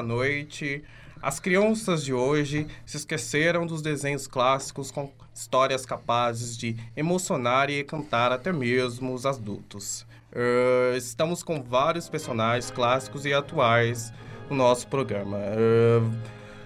boa 0.00 0.02
noite. 0.02 0.82
As 1.22 1.38
crianças 1.38 2.02
de 2.02 2.14
hoje 2.14 2.66
se 2.86 2.96
esqueceram 2.96 3.66
dos 3.66 3.82
desenhos 3.82 4.26
clássicos 4.26 4.90
com 4.90 5.12
histórias 5.34 5.84
capazes 5.84 6.56
de 6.56 6.74
emocionar 6.96 7.68
e 7.68 7.80
encantar 7.80 8.32
até 8.32 8.50
mesmo 8.50 9.12
os 9.12 9.26
adultos. 9.26 10.06
Uh, 10.32 10.96
estamos 10.96 11.42
com 11.42 11.62
vários 11.62 12.08
personagens 12.08 12.70
clássicos 12.70 13.26
e 13.26 13.34
atuais 13.34 14.10
no 14.48 14.56
nosso 14.56 14.86
programa. 14.88 15.36
Uh, 15.36 16.10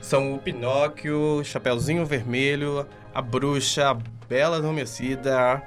são 0.00 0.34
o 0.34 0.38
Pinóquio, 0.38 1.42
Chapeuzinho 1.44 2.06
Vermelho, 2.06 2.86
a 3.12 3.20
Bruxa, 3.20 3.90
a 3.90 3.98
Bela 4.28 4.58
Adormecida, 4.58 5.60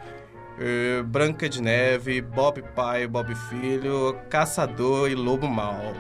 uh, 0.58 1.04
Branca 1.04 1.50
de 1.50 1.62
Neve, 1.62 2.22
Bob 2.22 2.64
Pai, 2.74 3.08
Bob 3.08 3.36
Filho, 3.50 4.18
Caçador 4.30 5.10
e 5.10 5.16
Lobo 5.16 5.50
Mal. 5.50 5.94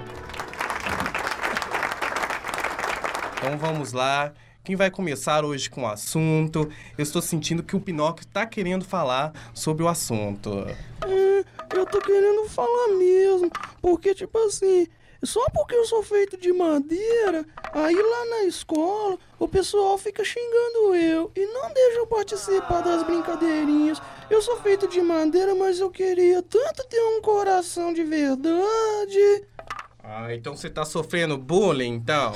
Então 3.37 3.55
vamos 3.55 3.93
lá. 3.93 4.33
Quem 4.63 4.75
vai 4.75 4.89
começar 4.89 5.45
hoje 5.45 5.69
com 5.69 5.83
o 5.83 5.87
assunto? 5.87 6.69
Eu 6.97 7.03
estou 7.03 7.21
sentindo 7.21 7.61
que 7.61 7.75
o 7.75 7.79
Pinóquio 7.79 8.25
está 8.25 8.47
querendo 8.47 8.83
falar 8.83 9.31
sobre 9.53 9.83
o 9.83 9.87
assunto. 9.87 10.65
É, 11.05 11.45
eu 11.77 11.85
tô 11.85 11.99
querendo 11.99 12.49
falar 12.49 12.95
mesmo. 12.97 13.51
Porque, 13.79 14.15
tipo 14.15 14.37
assim, 14.39 14.87
só 15.23 15.45
porque 15.53 15.75
eu 15.75 15.85
sou 15.85 16.01
feito 16.01 16.35
de 16.35 16.51
madeira, 16.51 17.45
aí 17.73 17.95
lá 17.95 18.25
na 18.25 18.43
escola 18.45 19.19
o 19.39 19.47
pessoal 19.47 19.97
fica 19.99 20.23
xingando 20.23 20.95
eu 20.95 21.31
e 21.35 21.45
não 21.45 21.71
deixa 21.71 21.99
eu 21.99 22.07
participar 22.07 22.81
das 22.81 23.03
brincadeirinhas. 23.03 24.01
Eu 24.31 24.41
sou 24.41 24.57
feito 24.57 24.87
de 24.87 24.99
madeira, 24.99 25.53
mas 25.53 25.79
eu 25.79 25.91
queria 25.91 26.41
tanto 26.41 26.83
ter 26.87 26.99
um 26.99 27.21
coração 27.21 27.93
de 27.93 28.03
verdade. 28.03 29.45
Ah, 30.03 30.33
então 30.33 30.57
você 30.57 30.69
tá 30.71 30.83
sofrendo 30.83 31.37
bullying, 31.37 31.93
então? 31.93 32.33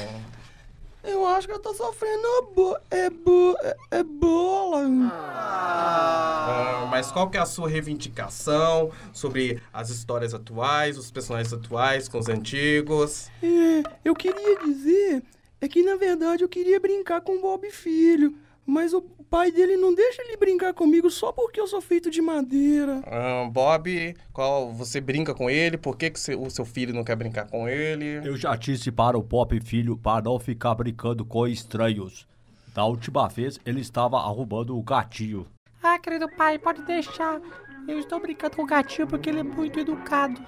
Eu 1.03 1.25
acho 1.25 1.47
que 1.47 1.53
eu 1.53 1.59
tô 1.59 1.73
sofrendo 1.73 2.51
bo 2.53 2.77
é, 2.91 3.09
bo 3.09 3.55
é, 3.61 3.75
é 3.91 4.03
bola. 4.03 4.85
Ah, 5.11 6.87
mas 6.91 7.11
qual 7.11 7.29
que 7.29 7.37
é 7.37 7.41
a 7.41 7.45
sua 7.45 7.67
reivindicação 7.67 8.91
sobre 9.11 9.61
as 9.73 9.89
histórias 9.89 10.33
atuais, 10.33 10.97
os 10.97 11.09
personagens 11.09 11.51
atuais 11.51 12.07
com 12.07 12.19
os 12.19 12.29
antigos? 12.29 13.29
É, 13.41 13.83
eu 14.05 14.15
queria 14.15 14.59
dizer 14.59 15.23
é 15.59 15.67
que 15.67 15.83
na 15.83 15.95
verdade 15.95 16.43
eu 16.43 16.49
queria 16.49 16.79
brincar 16.79 17.21
com 17.21 17.37
o 17.37 17.41
Bob 17.41 17.69
Filho, 17.71 18.35
mas 18.71 18.93
o 18.93 19.01
pai 19.01 19.51
dele 19.51 19.75
não 19.75 19.93
deixa 19.93 20.21
ele 20.21 20.37
brincar 20.37 20.73
comigo 20.73 21.09
só 21.11 21.33
porque 21.33 21.59
eu 21.59 21.67
sou 21.67 21.81
feito 21.81 22.09
de 22.09 22.21
madeira. 22.21 23.01
Ah, 23.05 23.45
Bob, 23.51 24.15
qual 24.31 24.71
você 24.71 25.01
brinca 25.01 25.35
com 25.35 25.49
ele? 25.49 25.77
Por 25.77 25.97
que, 25.97 26.09
que 26.09 26.35
o 26.35 26.49
seu 26.49 26.63
filho 26.63 26.93
não 26.93 27.03
quer 27.03 27.17
brincar 27.17 27.47
com 27.49 27.67
ele? 27.67 28.25
Eu 28.25 28.37
já 28.37 28.55
disse 28.55 28.89
para 28.89 29.17
o 29.17 29.23
Pop 29.23 29.59
Filho 29.59 29.97
para 29.97 30.23
não 30.23 30.39
ficar 30.39 30.73
brincando 30.73 31.25
com 31.25 31.45
estranhos. 31.45 32.25
Da 32.73 32.85
última 32.85 33.27
vez 33.27 33.59
ele 33.65 33.81
estava 33.81 34.17
arrumando 34.17 34.77
o 34.77 34.81
gatinho. 34.81 35.45
Ah, 35.83 35.99
querido 35.99 36.29
pai, 36.29 36.57
pode 36.57 36.81
deixar. 36.83 37.41
Eu 37.85 37.99
estou 37.99 38.21
brincando 38.21 38.55
com 38.55 38.63
o 38.63 38.67
gatinho 38.67 39.05
porque 39.05 39.29
ele 39.29 39.41
é 39.41 39.43
muito 39.43 39.81
educado. 39.81 40.41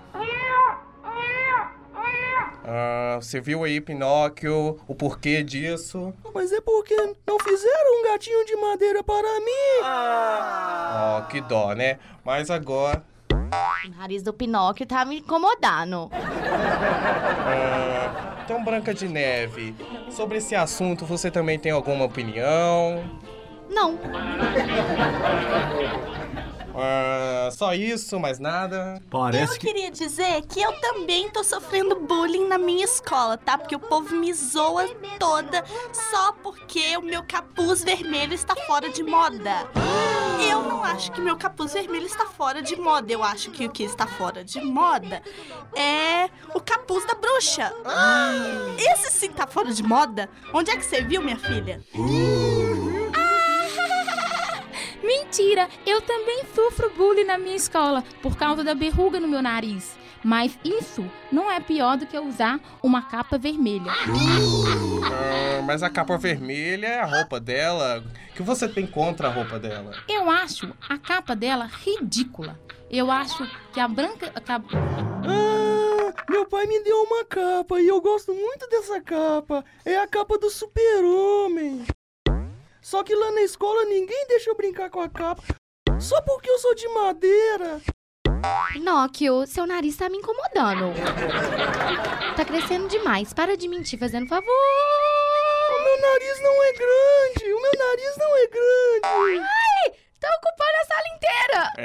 Ah, 2.65 3.17
você 3.21 3.41
viu 3.41 3.63
aí, 3.63 3.81
Pinóquio, 3.81 4.79
o 4.87 4.95
porquê 4.95 5.43
disso? 5.43 6.13
Mas 6.33 6.51
é 6.53 6.61
porque 6.61 6.95
não 7.27 7.37
fizeram 7.39 7.99
um 7.99 8.03
gatinho 8.05 8.45
de 8.45 8.55
madeira 8.55 9.03
para 9.03 9.39
mim. 9.41 9.83
Ó, 9.83 11.19
oh, 11.19 11.27
que 11.27 11.41
dó, 11.41 11.73
né? 11.73 11.99
Mas 12.23 12.49
agora. 12.49 13.03
O 13.85 13.89
nariz 13.97 14.23
do 14.23 14.33
Pinóquio 14.33 14.85
tá 14.85 15.03
me 15.03 15.19
incomodando. 15.19 16.09
Ah, 17.45 18.37
então, 18.43 18.63
Branca 18.63 18.93
de 18.93 19.07
Neve, 19.07 19.75
sobre 20.09 20.37
esse 20.37 20.55
assunto 20.55 21.05
você 21.05 21.29
também 21.29 21.59
tem 21.59 21.71
alguma 21.71 22.05
opinião? 22.05 23.03
Não. 23.69 23.99
Ah, 26.75 27.49
só 27.51 27.73
isso, 27.73 28.19
mais 28.19 28.39
nada. 28.39 29.01
Parece 29.09 29.53
eu 29.53 29.59
que. 29.59 29.67
queria 29.67 29.91
dizer 29.91 30.41
que 30.47 30.61
eu 30.61 30.71
também 30.79 31.29
tô 31.29 31.43
sofrendo 31.43 31.95
bullying 31.99 32.47
na 32.47 32.57
minha 32.57 32.83
escola, 32.85 33.37
tá? 33.37 33.57
Porque 33.57 33.75
o 33.75 33.79
povo 33.79 34.15
me 34.15 34.33
zoa 34.33 34.87
toda 35.19 35.63
só 35.91 36.31
porque 36.43 36.97
o 36.97 37.01
meu 37.01 37.23
capuz 37.23 37.83
vermelho 37.83 38.33
está 38.33 38.55
fora 38.55 38.89
de 38.89 39.03
moda. 39.03 39.67
Eu 40.49 40.63
não 40.63 40.83
acho 40.83 41.11
que 41.11 41.21
meu 41.21 41.37
capuz 41.37 41.73
vermelho 41.73 42.05
está 42.05 42.25
fora 42.25 42.61
de 42.61 42.75
moda. 42.75 43.11
Eu 43.11 43.23
acho 43.23 43.51
que 43.51 43.65
o 43.65 43.69
que 43.69 43.83
está 43.83 44.07
fora 44.07 44.43
de 44.43 44.59
moda 44.61 45.21
é 45.75 46.29
o 46.53 46.59
capuz 46.59 47.05
da 47.05 47.13
bruxa. 47.13 47.71
Esse 48.77 49.11
sim 49.11 49.31
tá 49.31 49.47
fora 49.47 49.71
de 49.71 49.83
moda. 49.83 50.29
Onde 50.53 50.71
é 50.71 50.77
que 50.77 50.85
você 50.85 51.01
viu, 51.01 51.21
minha 51.21 51.37
filha? 51.37 51.81
Mentira! 55.35 55.67
Eu 55.83 55.99
também 55.99 56.43
sofro 56.53 56.91
bullying 56.95 57.23
na 57.23 57.39
minha 57.39 57.55
escola 57.55 58.03
por 58.21 58.37
causa 58.37 58.63
da 58.63 58.75
verruga 58.75 59.19
no 59.19 59.27
meu 59.27 59.41
nariz. 59.41 59.97
Mas 60.23 60.55
isso 60.63 61.03
não 61.31 61.49
é 61.51 61.59
pior 61.59 61.97
do 61.97 62.05
que 62.05 62.17
usar 62.19 62.59
uma 62.83 63.01
capa 63.01 63.35
vermelha. 63.39 63.91
Ah, 63.91 65.61
mas 65.65 65.81
a 65.81 65.89
capa 65.89 66.19
vermelha 66.19 66.85
é 66.85 66.99
a 66.99 67.05
roupa 67.05 67.39
dela. 67.39 68.03
O 68.29 68.33
que 68.35 68.43
você 68.43 68.67
tem 68.69 68.85
contra 68.85 69.27
a 69.27 69.31
roupa 69.31 69.57
dela? 69.57 69.93
Eu 70.07 70.29
acho 70.29 70.71
a 70.87 70.99
capa 70.99 71.35
dela 71.35 71.65
ridícula. 71.65 72.59
Eu 72.91 73.09
acho 73.09 73.43
que 73.73 73.79
a 73.79 73.87
branca. 73.87 74.31
a- 74.35 74.61
Ah, 75.25 76.13
meu 76.29 76.45
pai 76.45 76.67
me 76.67 76.79
deu 76.83 76.95
uma 77.01 77.25
capa 77.25 77.81
e 77.81 77.87
eu 77.87 77.99
gosto 77.99 78.31
muito 78.35 78.69
dessa 78.69 79.01
capa. 79.01 79.65
É 79.83 79.97
a 79.97 80.07
capa 80.07 80.37
do 80.37 80.51
super-homem. 80.51 81.83
Só 82.83 83.01
que 83.01 83.15
lá 83.15 83.31
na 83.31 83.41
escola 83.43 83.85
ninguém 83.85 84.27
deixa 84.27 84.49
eu 84.49 84.55
brincar 84.55 84.89
com 84.89 84.99
a 84.99 85.07
capa. 85.07 85.41
Só 86.01 86.21
porque 86.21 86.49
eu 86.49 86.59
sou 86.59 86.75
de 86.75 86.85
madeira. 86.89 87.81
Pinóquio, 88.73 89.47
seu 89.47 89.65
nariz 89.65 89.95
tá 89.95 90.09
me 90.09 90.17
incomodando. 90.17 90.93
Tá 92.35 92.43
crescendo 92.43 92.89
demais. 92.89 93.33
Para 93.33 93.55
de 93.55 93.69
mentir, 93.69 93.97
fazendo 93.97 94.27
favor. 94.27 94.43
O 94.49 95.83
meu 95.83 96.01
nariz 96.01 96.41
não 96.41 96.63
é 96.63 96.73
grande. 96.73 97.53
O 97.53 97.61
meu 97.61 97.71
nariz 97.77 97.92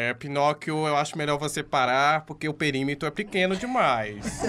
É, 0.09 0.15
Pinóquio, 0.15 0.87
eu 0.89 0.97
acho 0.97 1.19
melhor 1.19 1.39
você 1.39 1.63
parar, 1.63 2.23
porque 2.23 2.49
o 2.49 2.55
perímetro 2.55 3.07
é 3.07 3.11
pequeno 3.11 3.55
demais. 3.55 4.43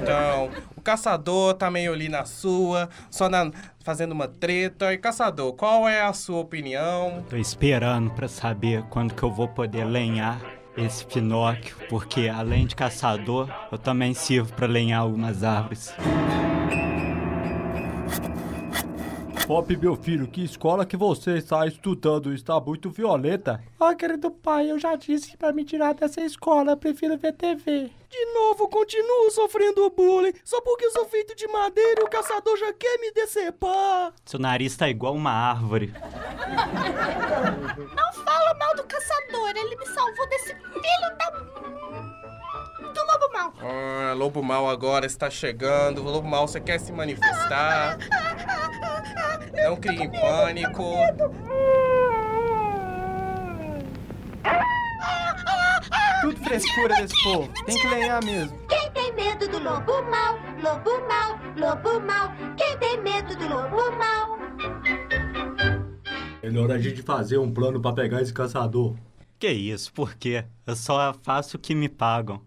Então, 0.00 0.48
o 0.76 0.80
caçador 0.80 1.54
tá 1.54 1.68
meio 1.68 1.92
ali 1.92 2.08
na 2.08 2.24
sua, 2.24 2.88
só 3.10 3.28
na- 3.28 3.50
fazendo 3.82 4.12
uma 4.12 4.28
treta. 4.28 4.92
E 4.92 4.98
caçador, 4.98 5.54
qual 5.54 5.88
é 5.88 6.02
a 6.02 6.12
sua 6.12 6.38
opinião? 6.38 7.24
Tô 7.28 7.36
esperando 7.36 8.10
pra 8.12 8.28
saber 8.28 8.84
quando 8.90 9.12
que 9.12 9.22
eu 9.24 9.30
vou 9.32 9.48
poder 9.48 9.84
lenhar 9.84 10.40
esse 10.76 11.04
Pinóquio, 11.04 11.74
porque 11.88 12.28
além 12.28 12.64
de 12.64 12.76
caçador, 12.76 13.48
eu 13.72 13.78
também 13.78 14.14
sirvo 14.14 14.52
pra 14.52 14.68
lenhar 14.68 15.00
algumas 15.00 15.42
árvores. 15.42 15.92
Pop, 19.52 19.76
meu 19.76 19.94
filho, 19.94 20.26
que 20.26 20.42
escola 20.42 20.86
que 20.86 20.96
você 20.96 21.36
está 21.36 21.66
estudando 21.66 22.32
está 22.32 22.58
muito 22.58 22.88
violenta. 22.88 23.62
Ó, 23.78 23.94
querido 23.94 24.30
pai, 24.30 24.70
eu 24.70 24.78
já 24.78 24.96
disse 24.96 25.30
que 25.30 25.36
pra 25.36 25.52
me 25.52 25.62
tirar 25.62 25.92
dessa 25.92 26.22
escola 26.22 26.72
eu 26.72 26.76
prefiro 26.78 27.18
ver 27.18 27.34
TV. 27.34 27.90
De 28.08 28.24
novo, 28.32 28.66
continuo 28.66 29.30
sofrendo 29.30 29.90
bullying. 29.90 30.32
Só 30.42 30.58
porque 30.62 30.86
eu 30.86 30.90
sou 30.92 31.04
feito 31.04 31.36
de 31.36 31.46
madeira 31.48 32.00
e 32.00 32.02
o 32.02 32.08
caçador 32.08 32.56
já 32.56 32.72
quer 32.72 32.98
me 32.98 33.12
decepar. 33.12 34.14
Seu 34.24 34.40
nariz 34.40 34.74
tá 34.74 34.88
igual 34.88 35.14
uma 35.14 35.30
árvore. 35.30 35.92
Não 37.94 38.24
fala 38.24 38.54
mal 38.54 38.74
do 38.74 38.84
caçador. 38.84 39.50
Ele 39.54 39.76
me 39.76 39.86
salvou 39.88 40.28
desse 40.30 40.54
filho 40.54 41.18
da. 41.18 41.30
do 42.90 43.00
lobo 43.04 43.32
mau. 43.34 43.52
Ah, 43.60 44.14
Lobo 44.14 44.42
Mal 44.42 44.66
agora 44.70 45.04
está 45.04 45.28
chegando. 45.28 46.02
Lobo 46.02 46.26
Mal, 46.26 46.48
você 46.48 46.58
quer 46.58 46.80
se 46.80 46.90
manifestar? 46.90 47.98
Não 49.54 49.76
crie 49.76 50.02
em 50.02 50.10
pânico. 50.10 50.82
Tudo 56.22 56.36
frescura 56.44 56.94
desse 56.96 57.22
povo. 57.22 57.52
Tem 57.66 57.76
que 57.76 57.86
lenhar 57.88 58.24
mesmo. 58.24 58.56
Quem 58.68 58.90
tem 58.92 59.12
medo 59.14 59.48
do 59.48 59.58
lobo 59.58 60.02
mau? 60.10 60.38
Lobo 60.62 60.90
mau, 61.08 61.38
lobo 61.56 62.00
mau. 62.00 62.32
Quem 62.56 62.78
tem 62.78 63.00
medo 63.02 63.36
do 63.36 63.48
lobo 63.48 63.90
mau? 63.96 64.38
Melhor 66.42 66.70
a 66.72 66.78
gente 66.78 67.02
fazer 67.02 67.38
um 67.38 67.52
plano 67.52 67.80
pra 67.80 67.92
pegar 67.92 68.22
esse 68.22 68.32
caçador. 68.32 68.96
Que 69.38 69.50
isso, 69.50 69.92
por 69.92 70.14
quê? 70.14 70.44
Eu 70.66 70.76
só 70.76 71.12
faço 71.22 71.56
o 71.56 71.60
que 71.60 71.74
me 71.74 71.88
pagam. 71.88 72.42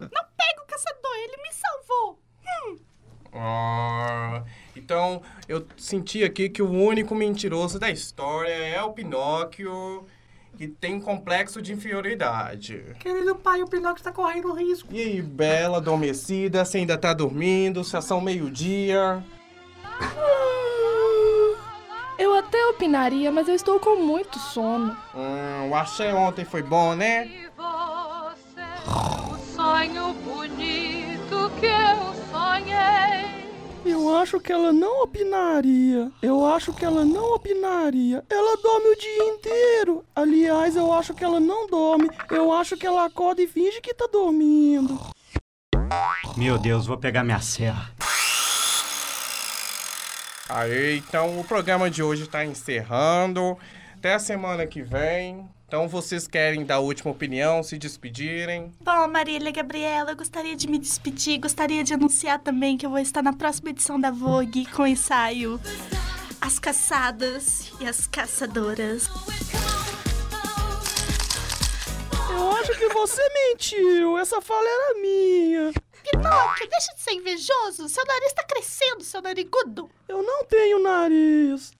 Não 0.00 0.31
Ah, 3.34 4.42
então, 4.76 5.22
eu 5.48 5.66
senti 5.76 6.22
aqui 6.22 6.48
que 6.48 6.62
o 6.62 6.70
único 6.70 7.14
mentiroso 7.14 7.78
da 7.78 7.90
história 7.90 8.52
é 8.52 8.82
o 8.82 8.92
Pinóquio. 8.92 10.04
que 10.56 10.68
tem 10.68 11.00
complexo 11.00 11.62
de 11.62 11.72
inferioridade. 11.72 12.84
Querido 13.00 13.34
pai, 13.34 13.62
o 13.62 13.66
Pinóquio 13.66 14.00
está 14.00 14.12
correndo 14.12 14.52
risco. 14.52 14.88
E 14.92 15.00
aí, 15.00 15.22
Bela, 15.22 15.78
adormecida, 15.78 16.62
você 16.64 16.78
ainda 16.78 16.98
tá 16.98 17.14
dormindo, 17.14 17.82
já 17.82 18.02
são 18.02 18.20
meio-dia. 18.20 19.24
Eu 22.18 22.34
até 22.34 22.64
opinaria, 22.66 23.32
mas 23.32 23.48
eu 23.48 23.54
estou 23.54 23.80
com 23.80 23.96
muito 23.96 24.38
sono. 24.38 24.96
Hum, 25.14 25.70
o 25.70 25.74
axé 25.74 26.12
ontem 26.14 26.44
foi 26.44 26.62
bom, 26.62 26.94
né? 26.94 27.48
O 28.86 29.36
sonho 29.56 30.12
bonito 30.14 30.71
Eu 33.84 34.16
acho 34.16 34.38
que 34.38 34.52
ela 34.52 34.72
não 34.72 35.02
opinaria. 35.02 36.10
Eu 36.22 36.46
acho 36.46 36.72
que 36.72 36.84
ela 36.84 37.04
não 37.04 37.34
opinaria. 37.34 38.24
Ela 38.30 38.56
dorme 38.56 38.88
o 38.88 38.96
dia 38.96 39.24
inteiro. 39.24 40.04
Aliás, 40.14 40.76
eu 40.76 40.92
acho 40.92 41.12
que 41.14 41.24
ela 41.24 41.40
não 41.40 41.66
dorme. 41.66 42.08
Eu 42.30 42.52
acho 42.52 42.76
que 42.76 42.86
ela 42.86 43.04
acorda 43.04 43.42
e 43.42 43.48
finge 43.48 43.80
que 43.80 43.92
tá 43.92 44.08
dormindo. 44.10 45.00
Meu 46.36 46.58
Deus, 46.58 46.86
vou 46.86 46.96
pegar 46.96 47.24
minha 47.24 47.40
serra. 47.40 47.90
Aí, 50.48 50.98
então 50.98 51.40
o 51.40 51.44
programa 51.44 51.90
de 51.90 52.02
hoje 52.02 52.28
tá 52.28 52.44
encerrando. 52.44 53.58
Até 53.96 54.14
a 54.14 54.18
semana 54.18 54.66
que 54.66 54.82
vem. 54.82 55.48
Então 55.72 55.88
vocês 55.88 56.28
querem 56.28 56.66
dar 56.66 56.74
a 56.74 56.80
última 56.80 57.10
opinião, 57.10 57.62
se 57.62 57.78
despedirem? 57.78 58.70
Bom, 58.78 59.08
Marília 59.08 59.48
e 59.48 59.52
Gabriela, 59.52 60.10
eu 60.10 60.16
gostaria 60.16 60.54
de 60.54 60.68
me 60.68 60.78
despedir, 60.78 61.40
gostaria 61.40 61.82
de 61.82 61.94
anunciar 61.94 62.40
também 62.40 62.76
que 62.76 62.84
eu 62.84 62.90
vou 62.90 62.98
estar 62.98 63.22
na 63.22 63.32
próxima 63.32 63.70
edição 63.70 63.98
da 63.98 64.10
Vogue 64.10 64.66
com 64.66 64.82
o 64.82 64.86
ensaio 64.86 65.58
As 66.42 66.58
Caçadas 66.58 67.72
e 67.80 67.86
as 67.86 68.06
Caçadoras. 68.06 69.08
Eu 72.28 72.50
acho 72.50 72.78
que 72.78 72.88
você 72.90 73.22
mentiu. 73.48 74.18
Essa 74.18 74.42
fala 74.42 74.68
era 74.68 75.00
minha. 75.00 75.72
Pinóquio, 76.10 76.68
deixa 76.68 76.94
de 76.94 77.00
ser 77.00 77.12
invejoso. 77.12 77.88
Seu 77.88 78.04
nariz 78.04 78.34
tá 78.34 78.44
crescendo, 78.44 79.02
seu 79.04 79.22
narigudo. 79.22 79.88
Eu 80.06 80.22
não 80.22 80.44
tenho 80.44 80.82
nariz. 80.82 81.72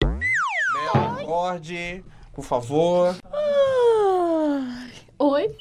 Bela, 0.00 1.20
acorde, 1.20 2.04
por 2.34 2.44
favor. 2.44 3.16
Oi? 5.18 5.56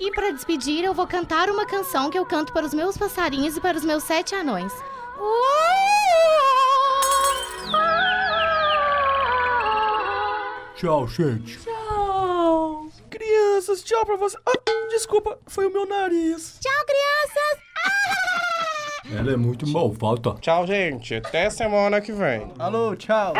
E 0.00 0.10
pra 0.10 0.30
despedir, 0.30 0.84
eu 0.84 0.92
vou 0.92 1.06
cantar 1.06 1.48
uma 1.48 1.64
canção 1.66 2.10
que 2.10 2.18
eu 2.18 2.26
canto 2.26 2.52
para 2.52 2.66
os 2.66 2.74
meus 2.74 2.98
passarinhos 2.98 3.56
e 3.56 3.60
para 3.60 3.78
os 3.78 3.84
meus 3.84 4.02
sete 4.02 4.34
anões. 4.34 4.72
Tchau, 10.74 11.08
gente. 11.08 11.58
Tchau. 11.58 12.88
Crianças, 13.08 13.82
tchau 13.82 14.04
pra 14.04 14.16
você. 14.16 14.36
Ah, 14.44 14.52
desculpa, 14.90 15.38
foi 15.46 15.66
o 15.66 15.72
meu 15.72 15.86
nariz. 15.86 16.58
Tchau, 16.60 16.84
crianças. 16.84 17.66
Ela 19.18 19.32
é 19.32 19.36
muito 19.36 19.66
malvada. 19.66 20.34
Tchau, 20.40 20.66
gente. 20.66 21.14
Até 21.14 21.48
semana 21.48 22.00
que 22.00 22.12
vem. 22.12 22.52
Alô, 22.58 22.94
tchau. 22.94 23.32